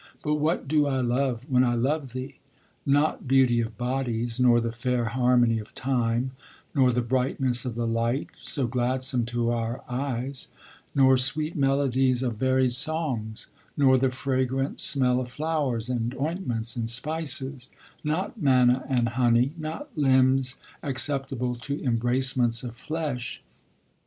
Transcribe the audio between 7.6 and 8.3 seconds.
of the light,